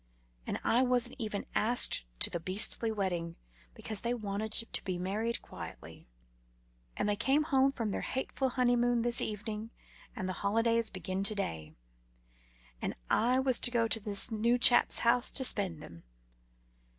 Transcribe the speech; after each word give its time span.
And 0.47 0.59
I 0.63 0.81
wasn't 0.81 1.17
even 1.19 1.45
asked 1.53 2.05
to 2.21 2.31
the 2.31 2.39
beastly 2.39 2.91
wedding 2.91 3.35
because 3.75 4.01
they 4.01 4.15
wanted 4.15 4.51
to 4.53 4.83
be 4.83 4.97
married 4.97 5.43
quietly; 5.43 6.07
and 6.97 7.07
they 7.07 7.15
came 7.15 7.43
home 7.43 7.71
from 7.71 7.91
their 7.91 8.01
hateful 8.01 8.49
honeymoon 8.49 9.03
this 9.03 9.21
evening, 9.21 9.69
and 10.15 10.27
the 10.27 10.33
holidays 10.41 10.89
begin 10.89 11.23
to 11.25 11.35
day, 11.35 11.75
and 12.81 12.95
I 13.11 13.37
was 13.37 13.59
to 13.59 13.69
go 13.69 13.87
to 13.89 13.99
this 13.99 14.31
new 14.31 14.57
chap's 14.57 14.97
house 15.05 15.31
to 15.33 15.43
spend 15.45 15.83
them. 15.83 16.01